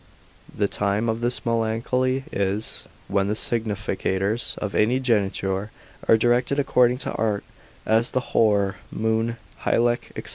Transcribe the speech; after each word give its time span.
The 0.57 0.67
time 0.67 1.07
of 1.09 1.21
this 1.21 1.45
melancholy 1.45 2.23
is, 2.31 2.87
when 3.07 3.27
the 3.27 3.35
significators 3.35 4.57
of 4.57 4.73
any 4.73 4.99
geniture 4.99 5.69
are 6.07 6.17
directed 6.17 6.57
according 6.57 6.97
to 7.05 7.11
art, 7.11 7.43
as 7.85 8.09
the 8.09 8.31
hor: 8.33 8.77
moon, 8.91 9.37
hylech, 9.59 10.05
&c. 10.15 10.23